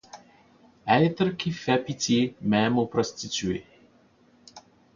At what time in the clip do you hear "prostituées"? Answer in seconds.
2.87-3.67